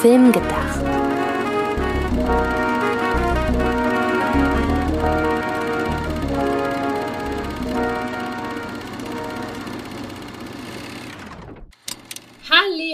[0.00, 0.80] Film gedacht.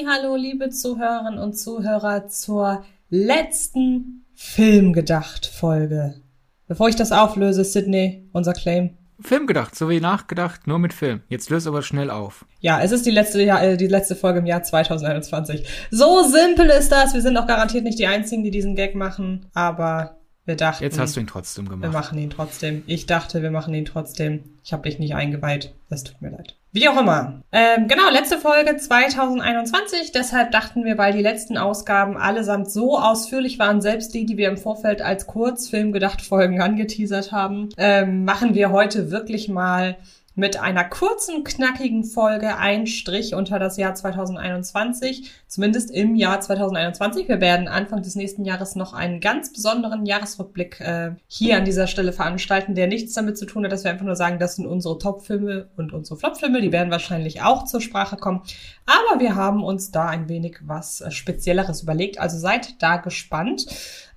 [0.08, 6.22] Hallo, liebe Zuhörerinnen und Zuhörer zur letzten Filmgedacht-Folge.
[6.68, 8.96] Bevor ich das auflöse, Sydney, unser Claim.
[9.20, 11.22] Film gedacht, so wie nachgedacht, nur mit Film.
[11.28, 12.44] Jetzt löse aber schnell auf.
[12.60, 15.66] Ja, es ist die letzte, ja, äh, die letzte Folge im Jahr 2021.
[15.90, 17.14] So simpel ist das.
[17.14, 20.84] Wir sind auch garantiert nicht die Einzigen, die diesen Gag machen, aber wir dachten.
[20.84, 21.82] Jetzt hast du ihn trotzdem gemacht.
[21.82, 22.82] Wir machen ihn trotzdem.
[22.86, 24.44] Ich dachte, wir machen ihn trotzdem.
[24.64, 25.74] Ich habe dich nicht eingeweiht.
[25.88, 26.56] Das tut mir leid.
[26.76, 27.40] Wie auch immer.
[27.52, 30.12] Ähm, genau, letzte Folge 2021.
[30.12, 34.50] Deshalb dachten wir, weil die letzten Ausgaben allesamt so ausführlich waren, selbst die, die wir
[34.50, 39.96] im Vorfeld als Kurzfilm gedacht Folgen angeteasert haben, ähm, machen wir heute wirklich mal
[40.36, 47.26] mit einer kurzen, knackigen Folge ein Strich unter das Jahr 2021, zumindest im Jahr 2021.
[47.26, 51.86] Wir werden Anfang des nächsten Jahres noch einen ganz besonderen Jahresrückblick äh, hier an dieser
[51.86, 54.66] Stelle veranstalten, der nichts damit zu tun hat, dass wir einfach nur sagen, das sind
[54.66, 56.60] unsere Top-Filme und unsere Flop-Filme.
[56.60, 58.42] Die werden wahrscheinlich auch zur Sprache kommen.
[58.84, 62.20] Aber wir haben uns da ein wenig was äh, Spezielleres überlegt.
[62.20, 63.66] Also seid da gespannt.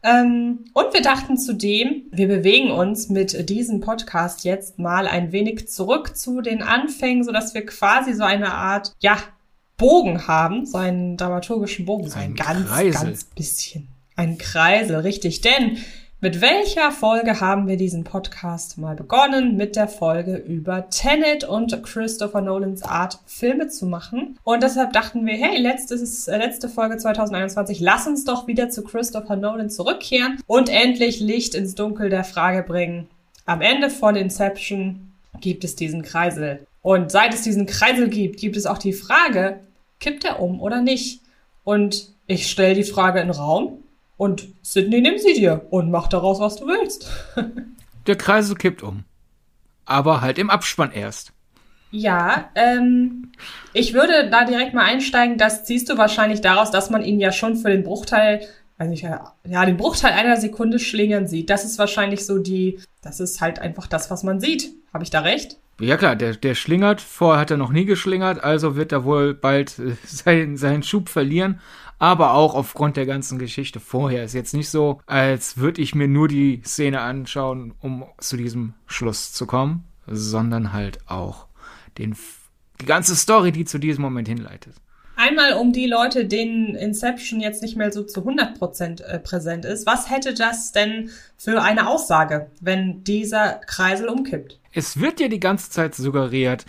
[0.01, 5.67] Ähm, und wir dachten zudem, wir bewegen uns mit diesem Podcast jetzt mal ein wenig
[5.67, 9.17] zurück zu den Anfängen, so dass wir quasi so eine Art, ja,
[9.77, 12.91] Bogen haben, so einen dramaturgischen Bogen, so ein, ein ganz, Kreisel.
[12.91, 13.87] ganz bisschen.
[14.15, 15.41] Ein Kreisel, richtig.
[15.41, 15.77] Denn
[16.21, 19.55] mit welcher Folge haben wir diesen Podcast mal begonnen?
[19.55, 24.37] Mit der Folge über Tenet und Christopher Nolans Art, Filme zu machen.
[24.43, 28.83] Und deshalb dachten wir, hey, letztes, äh, letzte Folge 2021, lass uns doch wieder zu
[28.83, 33.07] Christopher Nolan zurückkehren und endlich Licht ins Dunkel der Frage bringen.
[33.45, 36.67] Am Ende von Inception gibt es diesen Kreisel.
[36.81, 39.61] Und seit es diesen Kreisel gibt, gibt es auch die Frage,
[40.01, 41.21] kippt er um oder nicht?
[41.63, 43.79] Und ich stelle die Frage in den Raum
[44.19, 47.09] und Sydney nimm sie dir und mach daraus, was du willst.
[48.05, 49.05] Der Kreisel kippt um.
[49.85, 51.31] Aber halt im Abspann erst.
[51.89, 53.31] Ja, ähm,
[53.73, 55.37] ich würde da direkt mal einsteigen.
[55.37, 58.45] Das ziehst du wahrscheinlich daraus, dass man ihn ja schon für den Bruchteil,
[58.77, 61.49] weiß nicht, ja, den Bruchteil einer Sekunde schlingern sieht.
[61.49, 64.69] Das ist wahrscheinlich so die, das ist halt einfach das, was man sieht.
[64.93, 65.57] Habe ich da recht?
[65.79, 67.01] Ja klar, der, der schlingert.
[67.01, 71.09] Vorher hat er noch nie geschlingert, also wird er wohl bald äh, seinen, seinen Schub
[71.09, 71.59] verlieren
[71.99, 74.23] aber auch aufgrund der ganzen Geschichte vorher.
[74.23, 78.73] Ist jetzt nicht so, als würde ich mir nur die Szene anschauen, um zu diesem
[78.87, 81.47] Schluss zu kommen, sondern halt auch
[81.97, 82.15] den,
[82.79, 84.75] die ganze Story, die zu diesem Moment hinleitet.
[85.21, 89.85] Einmal um die Leute, denen Inception jetzt nicht mehr so zu 100% äh, präsent ist.
[89.85, 94.59] Was hätte das denn für eine Aussage, wenn dieser Kreisel umkippt?
[94.71, 96.65] Es wird ja die ganze Zeit suggeriert,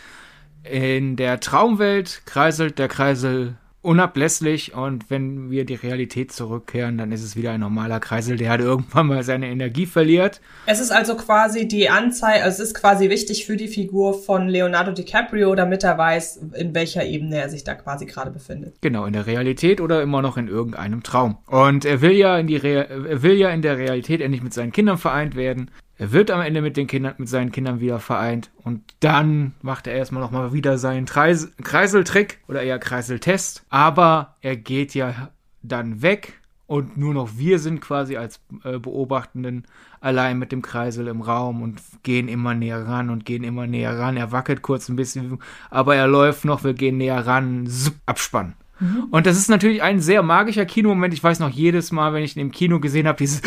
[0.64, 7.22] in der Traumwelt kreiselt der Kreisel unablässlich und wenn wir die Realität zurückkehren, dann ist
[7.22, 10.40] es wieder ein normaler Kreisel, der halt irgendwann mal seine Energie verliert.
[10.66, 14.48] Es ist also quasi die Anzeige, also es ist quasi wichtig für die Figur von
[14.48, 18.74] Leonardo DiCaprio, damit er weiß, in welcher Ebene er sich da quasi gerade befindet.
[18.82, 21.38] Genau, in der Realität oder immer noch in irgendeinem Traum.
[21.46, 24.52] Und er will ja in die Re er will ja in der Realität endlich mit
[24.52, 25.70] seinen Kindern vereint werden.
[26.00, 29.86] Er wird am Ende mit den Kindern, mit seinen Kindern wieder vereint und dann macht
[29.86, 33.66] er erstmal nochmal wieder seinen Kreis, Kreiseltrick oder eher Kreiseltest.
[33.68, 35.28] Aber er geht ja
[35.60, 39.66] dann weg und nur noch wir sind quasi als äh, Beobachtenden
[40.00, 43.98] allein mit dem Kreisel im Raum und gehen immer näher ran und gehen immer näher
[43.98, 44.16] ran.
[44.16, 48.54] Er wackelt kurz ein bisschen, aber er läuft noch, wir gehen näher ran, Zup, Abspann.
[48.80, 49.08] Mhm.
[49.10, 51.14] Und das ist natürlich ein sehr magischer Kinomoment.
[51.14, 53.42] Ich weiß noch jedes Mal, wenn ich ihn im Kino gesehen habe, dieses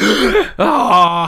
[0.58, 1.28] oh,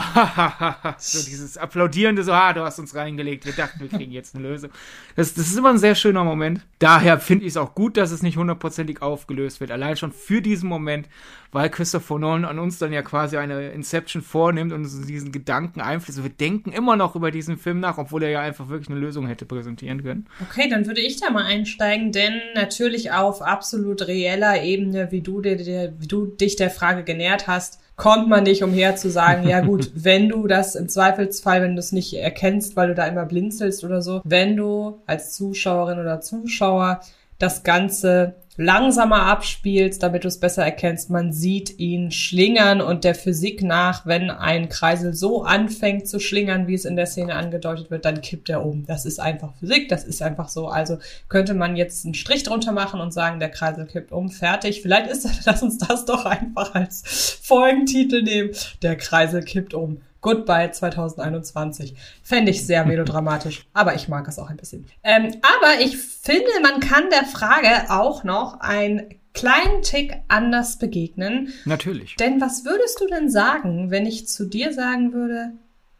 [0.98, 4.48] so dieses applaudierende, so, ah, du hast uns reingelegt, wir dachten, wir kriegen jetzt eine
[4.48, 4.70] Lösung.
[5.16, 6.60] Das, das ist immer ein sehr schöner Moment.
[6.78, 9.70] Daher finde ich es auch gut, dass es nicht hundertprozentig aufgelöst wird.
[9.70, 11.08] Allein schon für diesen Moment,
[11.52, 15.80] weil Christopher Nolan an uns dann ja quasi eine Inception vornimmt und uns diesen Gedanken
[15.80, 16.22] einfließt.
[16.22, 19.26] Wir denken immer noch über diesen Film nach, obwohl er ja einfach wirklich eine Lösung
[19.26, 20.26] hätte präsentieren können.
[20.50, 25.40] Okay, dann würde ich da mal einsteigen, denn natürlich auf absolut reeller Ebene, wie du,
[25.40, 29.60] dir, wie du dich der Frage genährt hast, kommt man nicht umher zu sagen, ja
[29.60, 33.24] gut, wenn du das im Zweifelsfall, wenn du es nicht erkennst, weil du da immer
[33.24, 37.00] blinzelst oder so, wenn du als Zuschauerin oder Zuschauer
[37.38, 41.10] das Ganze langsamer abspielst, damit du es besser erkennst.
[41.10, 46.66] Man sieht ihn schlingern und der Physik nach, wenn ein Kreisel so anfängt zu schlingern,
[46.66, 48.86] wie es in der Szene angedeutet wird, dann kippt er um.
[48.86, 50.68] Das ist einfach Physik, das ist einfach so.
[50.68, 50.98] Also
[51.28, 54.82] könnte man jetzt einen Strich drunter machen und sagen, der Kreisel kippt um, fertig.
[54.82, 58.50] Vielleicht ist lass uns das doch einfach als Folgentitel nehmen.
[58.82, 60.00] Der Kreisel kippt um.
[60.26, 61.94] Goodbye 2021.
[62.24, 64.84] Fände ich sehr melodramatisch, aber ich mag es auch ein bisschen.
[65.04, 71.52] Ähm, aber ich finde, man kann der Frage auch noch ein kleinen Tick anders begegnen.
[71.64, 72.16] Natürlich.
[72.16, 75.52] Denn was würdest du denn sagen, wenn ich zu dir sagen würde,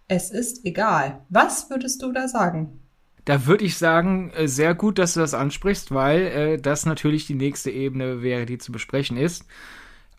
[0.08, 1.20] es ist egal?
[1.28, 2.80] Was würdest du da sagen?
[3.26, 7.28] Da würde ich sagen, äh, sehr gut, dass du das ansprichst, weil äh, das natürlich
[7.28, 9.44] die nächste Ebene wäre, die zu besprechen ist.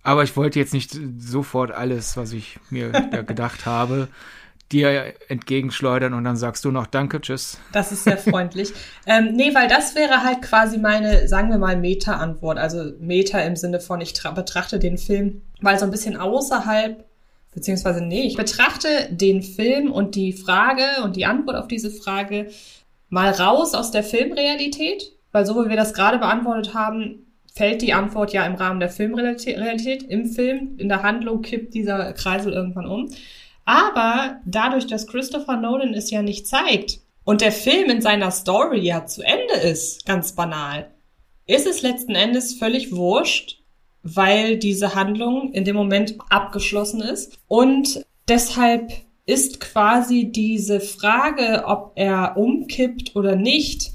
[0.08, 4.08] Aber ich wollte jetzt nicht sofort alles, was ich mir da gedacht habe,
[4.72, 7.60] dir entgegenschleudern und dann sagst du noch Danke, tschüss.
[7.74, 8.72] Das ist sehr freundlich.
[9.06, 12.58] ähm, nee, weil das wäre halt quasi meine, sagen wir mal, Meta-Antwort.
[12.58, 17.04] Also Meta im Sinne von, ich betrachte den Film mal so ein bisschen außerhalb,
[17.54, 22.50] beziehungsweise nee, ich betrachte den Film und die Frage und die Antwort auf diese Frage
[23.10, 27.27] mal raus aus der Filmrealität, weil so wie wir das gerade beantwortet haben,
[27.58, 30.04] fällt die Antwort ja im Rahmen der Filmrealität.
[30.04, 33.10] Im Film, in der Handlung kippt dieser Kreisel irgendwann um.
[33.66, 38.80] Aber dadurch, dass Christopher Nolan es ja nicht zeigt und der Film in seiner Story
[38.80, 40.92] ja zu Ende ist, ganz banal,
[41.48, 43.60] ist es letzten Endes völlig wurscht,
[44.04, 47.40] weil diese Handlung in dem Moment abgeschlossen ist.
[47.48, 48.94] Und deshalb
[49.26, 53.92] ist quasi diese Frage, ob er umkippt oder nicht,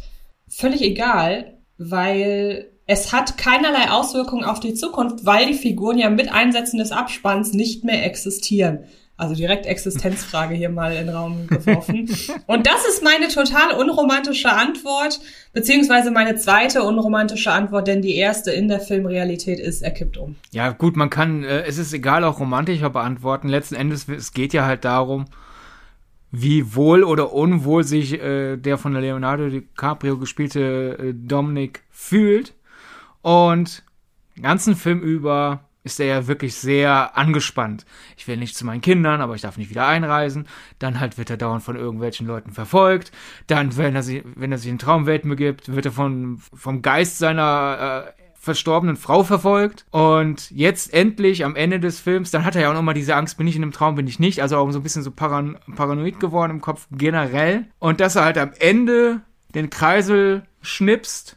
[0.48, 6.32] völlig egal, weil es hat keinerlei Auswirkungen auf die Zukunft, weil die Figuren ja mit
[6.32, 8.80] Einsetzen des Abspanns nicht mehr existieren.
[9.16, 12.08] Also direkt Existenzfrage hier mal in den Raum geworfen.
[12.46, 15.20] Und das ist meine total unromantische Antwort,
[15.52, 20.34] beziehungsweise meine zweite unromantische Antwort, denn die erste in der Filmrealität ist, er kippt um.
[20.50, 23.48] Ja, gut, man kann, äh, es ist egal, auch romantischer beantworten.
[23.48, 25.26] Letzten Endes, es geht ja halt darum,
[26.32, 32.54] wie wohl oder unwohl sich äh, der von Leonardo DiCaprio gespielte äh, Dominic fühlt.
[33.22, 33.82] Und
[34.36, 37.84] den ganzen Film über ist er ja wirklich sehr angespannt.
[38.16, 40.46] Ich will nicht zu meinen Kindern, aber ich darf nicht wieder einreisen.
[40.78, 43.10] Dann halt wird er dauernd von irgendwelchen Leuten verfolgt.
[43.46, 47.18] Dann, wenn er sich, wenn er sich in Traumwelten begibt, wird er von, vom Geist
[47.18, 49.84] seiner äh, verstorbenen Frau verfolgt.
[49.90, 53.36] Und jetzt endlich am Ende des Films, dann hat er ja auch nochmal diese Angst,
[53.36, 54.40] bin ich in einem Traum, bin ich nicht.
[54.40, 57.66] Also auch so ein bisschen so paran paranoid geworden im Kopf generell.
[57.80, 59.22] Und dass er halt am Ende
[59.54, 61.36] den Kreisel schnipst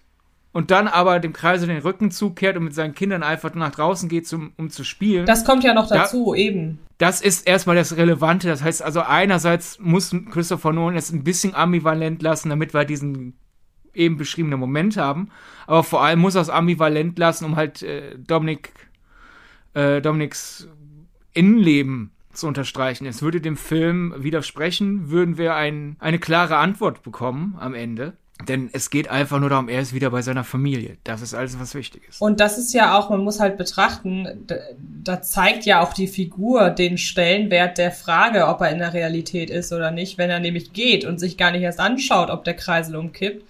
[0.55, 4.07] und dann aber dem Kreisel den Rücken zukehrt und mit seinen Kindern einfach nach draußen
[4.07, 5.25] geht, zum, um zu spielen.
[5.25, 6.79] Das kommt ja noch dazu, da, eben.
[6.97, 8.47] Das ist erstmal das Relevante.
[8.47, 13.33] Das heißt also, einerseits muss Christopher Nolan es ein bisschen ambivalent lassen, damit wir diesen
[13.93, 15.29] eben beschriebenen Moment haben.
[15.67, 18.71] Aber vor allem muss er es ambivalent lassen, um halt äh, Dominik,
[19.73, 20.69] äh, Dominiks
[21.33, 23.05] Innenleben zu unterstreichen.
[23.07, 28.13] Es würde dem Film widersprechen, würden wir ein, eine klare Antwort bekommen am Ende.
[28.43, 30.97] Denn es geht einfach nur darum, er ist wieder bei seiner Familie.
[31.05, 32.21] Das ist alles, was wichtig ist.
[32.21, 34.45] Und das ist ja auch, man muss halt betrachten,
[35.03, 39.49] da, zeigt ja auch die Figur den Stellenwert der Frage, ob er in der Realität
[39.49, 40.17] ist oder nicht.
[40.17, 43.45] Wenn er nämlich geht und sich gar nicht erst anschaut, ob der Kreisel umkippt,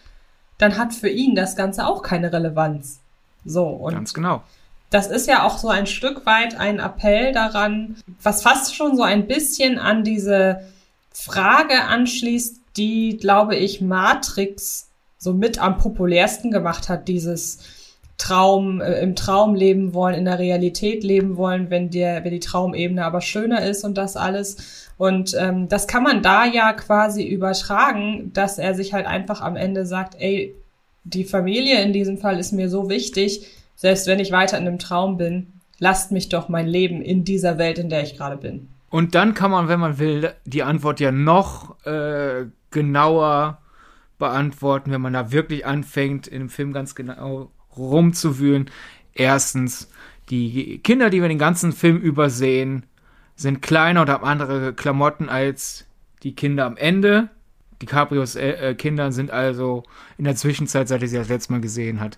[0.59, 2.99] dann hat für ihn das Ganze auch keine Relevanz.
[3.43, 3.93] So, und.
[3.93, 4.43] Ganz genau.
[4.91, 9.01] Das ist ja auch so ein Stück weit ein Appell daran, was fast schon so
[9.01, 10.61] ein bisschen an diese
[11.11, 17.59] Frage anschließt, die, glaube ich, Matrix so mit am populärsten gemacht hat, dieses
[18.17, 22.39] Traum, äh, im Traum leben wollen, in der Realität leben wollen, wenn der, wenn die
[22.39, 24.89] Traumebene aber schöner ist und das alles.
[24.97, 29.57] Und ähm, das kann man da ja quasi übertragen, dass er sich halt einfach am
[29.57, 30.55] Ende sagt, ey,
[31.03, 34.79] die Familie in diesem Fall ist mir so wichtig, selbst wenn ich weiter in einem
[34.79, 35.47] Traum bin,
[35.79, 38.69] lasst mich doch mein Leben in dieser Welt, in der ich gerade bin.
[38.89, 43.61] Und dann kann man, wenn man will, die Antwort ja noch äh, genauer
[44.19, 48.69] beantworten, wenn man da wirklich anfängt, in dem Film ganz genau rumzuwühlen.
[49.13, 49.89] Erstens,
[50.29, 52.85] die Kinder, die wir den ganzen Film übersehen,
[53.35, 55.87] sind kleiner und haben andere Klamotten als
[56.23, 57.29] die Kinder am Ende.
[57.81, 59.83] Die Cabrios äh, äh, Kinder sind also
[60.17, 62.17] in der Zwischenzeit, seit er sie das letzte Mal gesehen hat,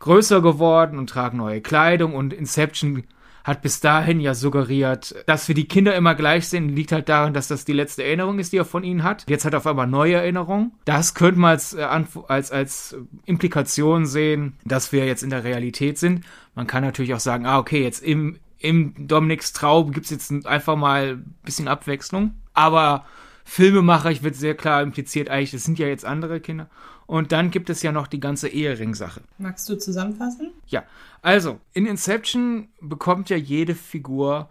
[0.00, 3.04] größer geworden und tragen neue Kleidung und Inception
[3.44, 7.34] hat bis dahin ja suggeriert, dass wir die Kinder immer gleich sehen, liegt halt daran,
[7.34, 9.24] dass das die letzte Erinnerung ist, die er von ihnen hat.
[9.28, 10.72] Jetzt hat er auf einmal neue Erinnerungen.
[10.84, 15.98] Das könnte man als, äh, als, als Implikation sehen, dass wir jetzt in der Realität
[15.98, 16.24] sind.
[16.54, 20.76] Man kann natürlich auch sagen, ah, okay, jetzt im, im Dominiks Traum gibt's jetzt einfach
[20.76, 22.34] mal ein bisschen Abwechslung.
[22.54, 23.06] Aber
[23.44, 26.68] Filmemacher, ich wird sehr klar impliziert, eigentlich, das sind ja jetzt andere Kinder.
[27.06, 29.22] Und dann gibt es ja noch die ganze Ehering-Sache.
[29.38, 30.50] Magst du zusammenfassen?
[30.66, 30.84] Ja,
[31.20, 34.48] also in Inception bekommt ja jede Figur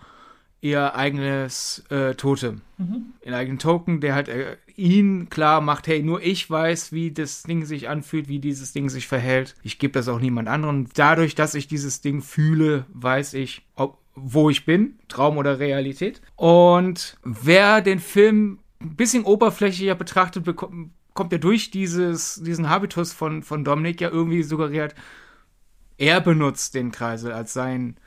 [0.61, 2.61] ihr eigenes äh, Totem.
[2.77, 3.13] Mhm.
[3.23, 7.43] Ihren eigenen Token, der halt äh, ihn klar macht, hey, nur ich weiß, wie das
[7.43, 9.55] Ding sich anfühlt, wie dieses Ding sich verhält.
[9.63, 10.87] Ich gebe das auch niemand anderem.
[10.93, 16.21] Dadurch, dass ich dieses Ding fühle, weiß ich, ob, wo ich bin, Traum oder Realität.
[16.35, 23.13] Und wer den Film ein bisschen oberflächlicher betrachtet, bekommt, kommt er durch dieses, diesen Habitus
[23.13, 24.95] von, von Dominik ja irgendwie suggeriert,
[25.97, 27.97] Er benutzt den Kreisel als sein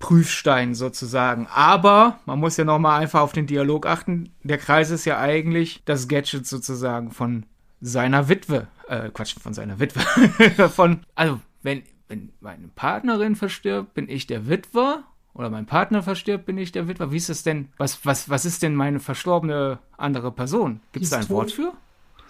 [0.00, 1.46] Prüfstein sozusagen.
[1.54, 4.32] Aber man muss ja nochmal einfach auf den Dialog achten.
[4.42, 7.46] Der Kreis ist ja eigentlich das Gadget sozusagen von
[7.80, 8.66] seiner Witwe.
[8.88, 10.00] Äh, Quatsch, von seiner Witwe.
[10.68, 15.04] von, also, wenn, wenn meine Partnerin verstirbt, bin ich der Witwer.
[15.32, 17.12] Oder mein Partner verstirbt, bin ich der Witwer.
[17.12, 17.68] Wie ist es denn?
[17.76, 20.80] Was, was, was ist denn meine verstorbene andere Person?
[20.92, 21.28] Gibt es da ein.
[21.28, 21.72] Wort für?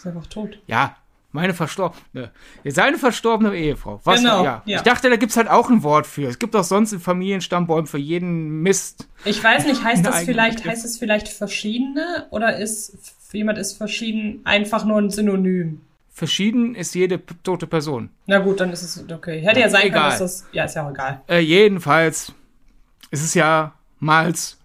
[0.01, 0.59] Ist einfach tot.
[0.67, 0.97] Ja,
[1.31, 2.31] meine verstorbene,
[2.65, 4.01] seine verstorbene Ehefrau.
[4.05, 4.63] Was, Genau, ja.
[4.65, 4.79] ja.
[4.79, 6.27] Ich dachte, da gibt's halt auch ein Wort für.
[6.27, 9.09] Es gibt auch sonst in Familienstammbäumen für jeden Mist.
[9.27, 10.73] Ich weiß nicht, heißt das vielleicht, Begriff.
[10.73, 12.97] heißt es vielleicht verschiedene oder ist
[13.33, 15.83] jemand ist verschieden einfach nur ein Synonym?
[16.09, 18.09] Verschieden ist jede tote Person.
[18.25, 19.41] Na gut, dann ist es okay.
[19.41, 19.99] Hätte ja sein Egal.
[20.01, 20.47] können, dass das.
[20.53, 21.21] Ja, ist ja auch egal.
[21.29, 22.33] Äh, jedenfalls
[23.11, 24.57] ist es ja Mals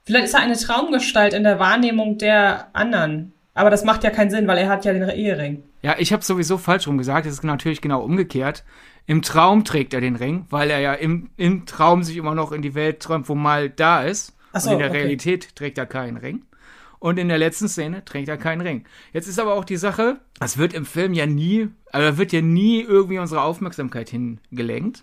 [0.04, 3.33] vielleicht ist er eine Traumgestalt in der Wahrnehmung der anderen.
[3.54, 5.62] Aber das macht ja keinen Sinn, weil er hat ja den Ehering.
[5.83, 7.26] Ja, ich habe sowieso falsch rum gesagt.
[7.26, 8.64] Es ist natürlich genau umgekehrt.
[9.07, 12.52] Im Traum trägt er den Ring, weil er ja im, im Traum sich immer noch
[12.52, 14.37] in die Welt träumt, wo mal da ist.
[14.52, 14.99] Ach so, und in der okay.
[14.99, 16.42] Realität trägt er keinen Ring.
[17.00, 18.85] Und in der letzten Szene trägt er keinen Ring.
[19.12, 22.42] Jetzt ist aber auch die Sache, es wird im Film ja nie, also wird ja
[22.42, 25.02] nie irgendwie unsere Aufmerksamkeit hingelenkt.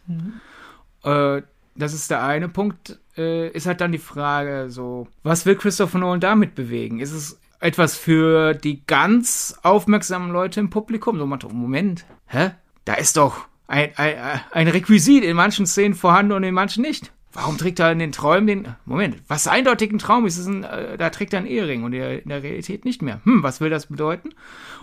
[1.03, 1.41] Äh,
[1.75, 2.99] das ist der eine Punkt.
[3.17, 6.99] Äh, ist halt dann die Frage, so, was will Christopher Nolan damit bewegen?
[6.99, 11.17] Ist es etwas für die ganz aufmerksamen Leute im Publikum?
[11.17, 12.51] So, Moment, hä?
[12.85, 17.11] Da ist doch ein, ein, ein Requisit in manchen Szenen vorhanden und in manchen nicht.
[17.33, 18.75] Warum trägt er in den Träumen den.
[18.85, 21.93] Moment, was eindeutig ein Traum ist, ist ein, äh, da trägt er einen Ehering und
[21.93, 23.21] in der Realität nicht mehr.
[23.25, 24.29] Hm, was will das bedeuten?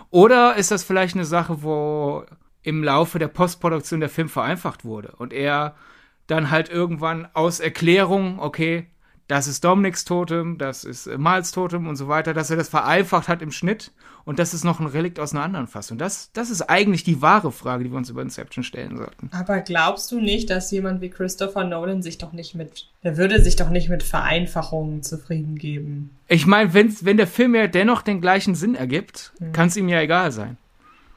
[0.09, 2.23] Oder ist das vielleicht eine Sache, wo
[2.61, 5.75] im Laufe der Postproduktion der Film vereinfacht wurde und er
[6.27, 8.87] dann halt irgendwann aus Erklärung, okay,
[9.27, 12.69] das ist Dominiks Totem, das ist äh, Miles Totem und so weiter, dass er das
[12.69, 13.91] vereinfacht hat im Schnitt
[14.23, 15.97] und das ist noch ein Relikt aus einer anderen Fassung.
[15.97, 19.29] Das, das ist eigentlich die wahre Frage, die wir uns über Inception stellen sollten.
[19.31, 23.41] Aber glaubst du nicht, dass jemand wie Christopher Nolan sich doch nicht mit, der würde
[23.41, 26.11] sich doch nicht mit Vereinfachungen zufrieden geben?
[26.27, 29.89] Ich meine, wenn, wenn der Film ja dennoch den gleichen Sinn ergibt, kann es ihm
[29.89, 30.57] ja egal sein.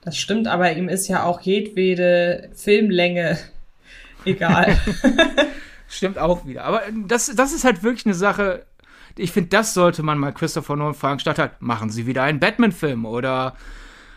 [0.03, 3.37] Das stimmt, aber ihm ist ja auch jedwede Filmlänge
[4.25, 4.79] egal.
[5.89, 6.65] Stimmt auch wieder.
[6.65, 8.67] Aber äh, das, das ist halt wirklich eine Sache.
[9.17, 12.39] Ich finde, das sollte man mal Christopher Nolan fragen, statt halt, machen Sie wieder einen
[12.39, 13.57] Batman-Film oder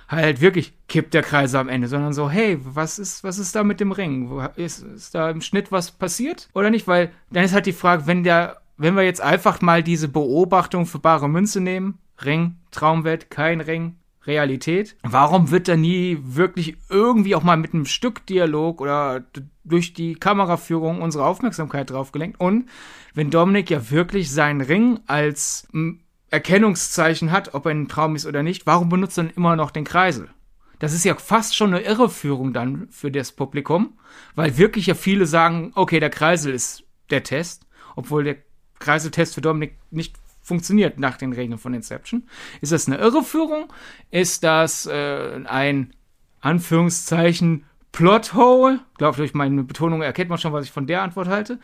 [0.08, 3.64] halt wirklich kippt der Kreis am Ende, sondern so, hey, was ist, was ist da
[3.64, 4.46] mit dem Ring?
[4.58, 6.88] Ist, ist da im Schnitt was passiert oder nicht?
[6.88, 10.86] Weil dann ist halt die Frage, wenn der, wenn wir jetzt einfach mal diese Beobachtung
[10.86, 14.96] für bare Münze nehmen, Ring, Traumwelt, kein Ring, Realität.
[15.04, 19.24] Warum wird da nie wirklich irgendwie auch mal mit einem Stück Dialog oder
[19.64, 22.40] durch die Kameraführung unsere Aufmerksamkeit drauf gelenkt?
[22.40, 22.70] Und
[23.14, 25.68] wenn Dominik ja wirklich seinen Ring als
[26.30, 29.72] Erkennungszeichen hat, ob er ein Traum ist oder nicht, warum benutzt er dann immer noch
[29.72, 30.30] den Kreisel?
[30.80, 34.00] Das ist ja fast schon eine Irreführung dann für das Publikum,
[34.34, 38.38] weil wirklich ja viele sagen, okay, der Kreisel ist der Test, obwohl der
[38.80, 42.28] Kreiseltest für Dominik nicht funktioniert nach den Regeln von Inception.
[42.62, 43.72] Ist das eine Irreführung?
[44.10, 45.94] Ist das äh, ein
[46.40, 48.80] Anführungszeichen Plothole?
[48.98, 51.60] Glaube durch meine Betonung erkennt man schon, was ich von der Antwort halte.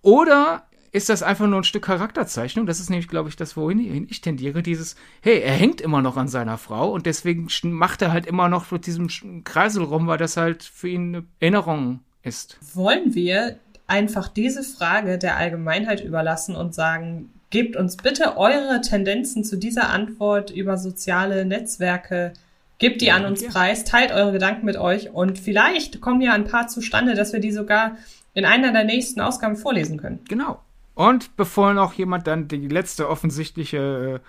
[0.00, 2.66] Oder ist das einfach nur ein Stück Charakterzeichnung?
[2.66, 4.62] Das ist nämlich, glaube ich, das, wohin ich tendiere.
[4.62, 8.48] Dieses, hey, er hängt immer noch an seiner Frau und deswegen macht er halt immer
[8.48, 9.08] noch mit diesem
[9.44, 12.58] Kreisel rum, weil das halt für ihn eine Erinnerung ist.
[12.74, 19.44] Wollen wir einfach diese Frage der Allgemeinheit überlassen und sagen, gebt uns bitte eure Tendenzen
[19.44, 22.32] zu dieser Antwort über soziale Netzwerke,
[22.78, 23.50] gebt die an uns ja.
[23.50, 27.40] preis, teilt eure Gedanken mit euch und vielleicht kommen ja ein paar zustande, dass wir
[27.40, 27.96] die sogar
[28.34, 30.20] in einer der nächsten Ausgaben vorlesen können.
[30.28, 30.60] Genau.
[30.94, 34.26] Und bevor noch jemand dann die letzte offensichtliche äh,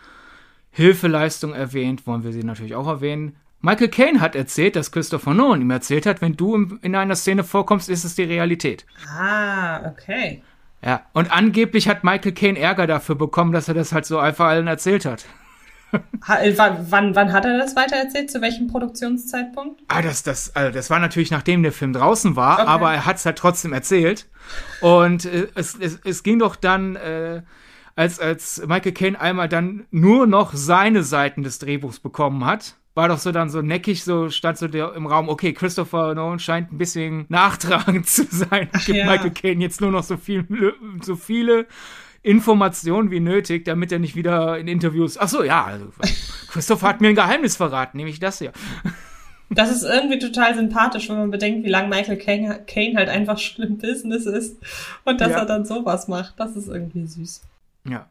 [0.71, 3.35] Hilfeleistung erwähnt, wollen wir sie natürlich auch erwähnen.
[3.65, 7.45] Michael Caine hat erzählt, dass Christopher Nolan ihm erzählt hat, wenn du in einer Szene
[7.45, 8.85] vorkommst, ist es die Realität.
[9.07, 10.43] Ah, okay.
[10.83, 14.47] Ja, und angeblich hat Michael Caine Ärger dafür bekommen, dass er das halt so einfach
[14.47, 15.25] allen erzählt hat.
[16.27, 18.29] Ha, äh, wann, wann hat er das weitererzählt?
[18.29, 19.81] Zu welchem Produktionszeitpunkt?
[19.87, 22.67] Ah, das, das, also das war natürlich nachdem der Film draußen war, okay.
[22.67, 24.27] aber er hat es halt trotzdem erzählt.
[24.81, 27.43] Und äh, es, es, es ging doch dann, äh,
[27.95, 33.07] als, als Michael Caine einmal dann nur noch seine Seiten des Drehbuchs bekommen hat war
[33.07, 36.71] doch so dann so neckig, so stand so der im Raum, okay, Christopher Nolan scheint
[36.71, 38.69] ein bisschen nachtragend zu sein.
[38.71, 39.05] Ach, Gibt ja.
[39.05, 40.45] Michael Caine jetzt nur noch so viel,
[41.01, 41.67] so viele
[42.21, 45.17] Informationen wie nötig, damit er nicht wieder in Interviews.
[45.17, 45.87] Ach so, ja, also
[46.47, 48.53] Christopher hat mir ein Geheimnis verraten, nämlich das hier.
[49.49, 53.65] Das ist irgendwie total sympathisch, wenn man bedenkt, wie lange Michael Caine halt einfach schon
[53.65, 54.57] im Business ist
[55.03, 55.39] und dass ja.
[55.39, 56.35] er dann sowas macht.
[56.39, 57.41] Das ist irgendwie süß.
[57.89, 58.07] Ja.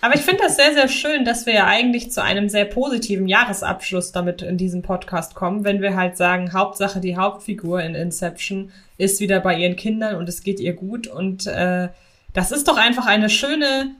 [0.00, 3.26] Aber ich finde das sehr, sehr schön, dass wir ja eigentlich zu einem sehr positiven
[3.26, 8.70] Jahresabschluss damit in diesem Podcast kommen, wenn wir halt sagen, Hauptsache die Hauptfigur in Inception
[8.98, 11.06] ist wieder bei ihren Kindern und es geht ihr gut.
[11.06, 11.88] Und äh,
[12.32, 13.94] das ist doch einfach eine schöne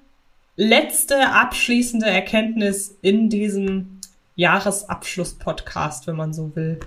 [0.57, 4.01] letzte abschließende Erkenntnis in diesem
[4.37, 6.79] Jahresabschluss-Podcast, wenn man so will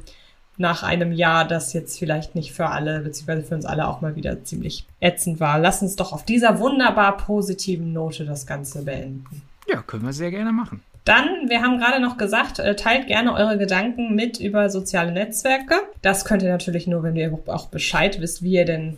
[0.59, 4.15] nach einem Jahr, das jetzt vielleicht nicht für alle, beziehungsweise für uns alle auch mal
[4.15, 5.57] wieder ziemlich ätzend war.
[5.57, 9.41] Lass uns doch auf dieser wunderbar positiven Note das Ganze beenden.
[9.67, 10.81] Ja, können wir sehr gerne machen.
[11.05, 15.75] Dann, wir haben gerade noch gesagt, äh, teilt gerne eure Gedanken mit über soziale Netzwerke.
[16.01, 18.97] Das könnt ihr natürlich nur, wenn ihr auch Bescheid wisst, wie ihr denn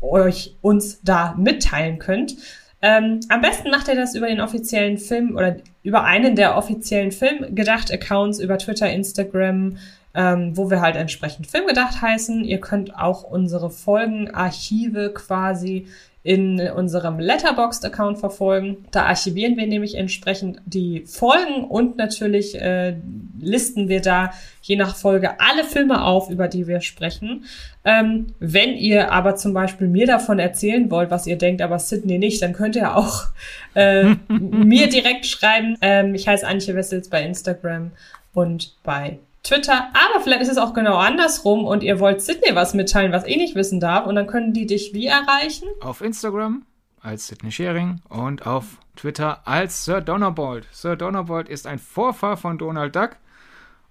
[0.00, 2.36] euch uns da mitteilen könnt.
[2.82, 7.12] Ähm, am besten macht ihr das über den offiziellen Film oder über einen der offiziellen
[7.12, 9.78] Filmgedacht-Accounts, über Twitter, Instagram,
[10.16, 12.42] ähm, wo wir halt entsprechend Filmgedacht heißen.
[12.42, 15.86] Ihr könnt auch unsere Folgenarchive quasi
[16.22, 18.78] in unserem Letterboxd-Account verfolgen.
[18.90, 22.96] Da archivieren wir nämlich entsprechend die Folgen und natürlich äh,
[23.38, 27.44] listen wir da je nach Folge alle Filme auf, über die wir sprechen.
[27.84, 32.18] Ähm, wenn ihr aber zum Beispiel mir davon erzählen wollt, was ihr denkt, aber Sydney
[32.18, 33.26] nicht, dann könnt ihr auch
[33.74, 35.76] äh, mir direkt schreiben.
[35.80, 37.92] Ähm, ich heiße Antje Wessels bei Instagram
[38.32, 42.74] und bei Twitter, aber vielleicht ist es auch genau andersrum und ihr wollt Sydney was
[42.74, 45.68] mitteilen, was eh nicht wissen darf und dann können die dich wie erreichen?
[45.80, 46.64] Auf Instagram
[47.00, 50.66] als Sydney Sharing und auf Twitter als Sir Donnerbold.
[50.72, 53.16] Sir Donnerbold ist ein Vorfahr von Donald Duck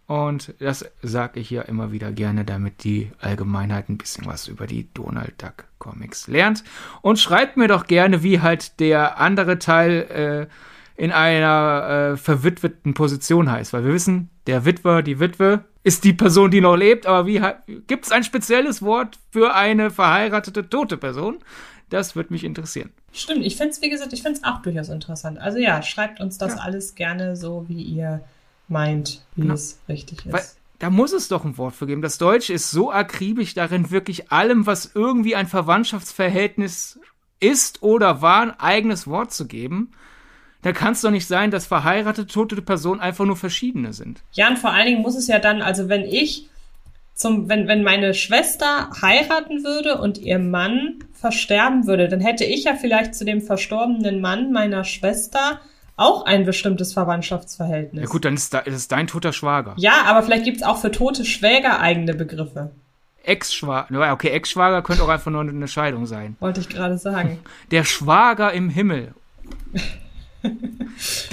[0.07, 4.67] und das sage ich ja immer wieder gerne, damit die Allgemeinheit ein bisschen was über
[4.67, 6.63] die Donald Duck Comics lernt.
[7.01, 10.53] Und schreibt mir doch gerne, wie halt der andere Teil äh,
[10.97, 13.73] in einer äh, verwitweten Position heißt.
[13.73, 17.41] Weil wir wissen, der Witwer, die Witwe ist die Person, die noch lebt, aber wie
[17.85, 21.37] gibt es ein spezielles Wort für eine verheiratete tote Person?
[21.89, 22.91] Das würde mich interessieren.
[23.13, 25.37] Stimmt, ich finde es, wie gesagt, ich finde es auch durchaus interessant.
[25.37, 26.61] Also ja, schreibt uns das ja.
[26.61, 28.21] alles gerne so, wie ihr
[28.67, 29.53] meint, wie genau.
[29.53, 30.33] es richtig ist.
[30.33, 30.43] Weil,
[30.79, 32.01] da muss es doch ein Wort für geben.
[32.01, 36.99] Das Deutsche ist so akribisch darin, wirklich allem, was irgendwie ein Verwandtschaftsverhältnis
[37.39, 39.91] ist oder war, ein eigenes Wort zu geben
[40.65, 44.23] da kann es doch nicht sein, dass verheiratete, tote Personen einfach nur verschiedene sind.
[44.31, 46.49] Ja, und vor allen Dingen muss es ja dann, also wenn ich
[47.13, 52.63] zum, wenn, wenn meine Schwester heiraten würde und ihr Mann versterben würde, dann hätte ich
[52.63, 55.61] ja vielleicht zu dem verstorbenen Mann meiner Schwester
[55.97, 58.01] auch ein bestimmtes Verwandtschaftsverhältnis.
[58.01, 59.75] Ja gut, dann ist, da, ist es dein toter Schwager.
[59.77, 62.71] Ja, aber vielleicht gibt's auch für tote Schwäger eigene Begriffe.
[63.23, 66.37] Ex-Schwager, okay, Ex-Schwager könnte auch einfach nur eine Scheidung sein.
[66.39, 67.37] Wollte ich gerade sagen.
[67.69, 69.13] Der Schwager im Himmel.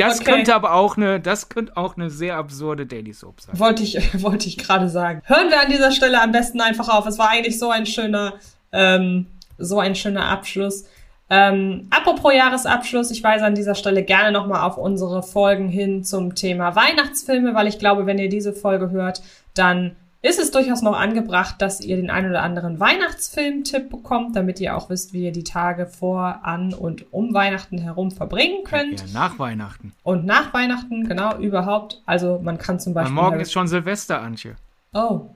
[0.08, 0.32] Das okay.
[0.32, 3.58] könnte aber auch eine, das könnte auch eine sehr absurde Daily Soap sein.
[3.58, 5.22] Wollte ich, wollte ich gerade sagen.
[5.24, 7.06] Hören wir an dieser Stelle am besten einfach auf.
[7.06, 8.34] Es war eigentlich so ein schöner,
[8.72, 9.26] ähm,
[9.58, 10.84] so ein schöner Abschluss.
[11.30, 16.34] Ähm, apropos Jahresabschluss, ich weise an dieser Stelle gerne nochmal auf unsere Folgen hin zum
[16.34, 19.22] Thema Weihnachtsfilme, weil ich glaube, wenn ihr diese Folge hört,
[19.54, 24.60] dann ist es durchaus noch angebracht, dass ihr den ein oder anderen Weihnachtsfilm-Tipp bekommt, damit
[24.60, 29.00] ihr auch wisst, wie ihr die Tage vor, an und um Weihnachten herum verbringen könnt.
[29.00, 29.92] Ja, nach Weihnachten.
[30.04, 32.02] Und nach Weihnachten, genau, überhaupt.
[32.06, 33.18] Also man kann zum Beispiel.
[33.18, 34.54] Aber morgen ist schon Silvester, Antje.
[34.94, 35.26] Oh.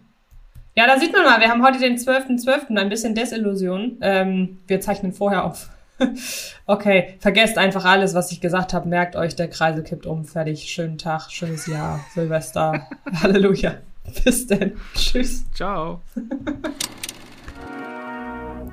[0.76, 3.96] Ja, da sieht man mal, wir haben heute den 12.12., .12., ein bisschen Desillusion.
[4.02, 5.70] Ähm, wir zeichnen vorher auf.
[6.66, 8.88] okay, vergesst einfach alles, was ich gesagt habe.
[8.88, 10.24] Merkt euch, der Kreisel kippt um.
[10.26, 10.70] Fertig.
[10.70, 12.86] Schönen Tag, schönes Jahr, Silvester.
[13.22, 13.76] Halleluja.
[14.24, 14.72] Bis dann.
[14.94, 15.44] Tschüss.
[15.54, 16.00] Ciao.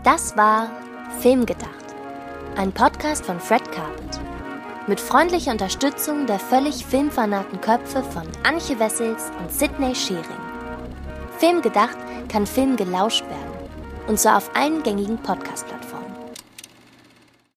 [0.03, 0.69] Das war
[1.19, 1.69] Filmgedacht.
[2.55, 4.19] Ein Podcast von Fred Carpet.
[4.87, 10.23] Mit freundlicher Unterstützung der völlig filmfanaten Köpfe von Anche Wessels und Sidney Schering.
[11.37, 13.69] Filmgedacht kann Film gelauscht werden.
[14.07, 15.92] Und zwar auf allen gängigen Podcast-Plattformen.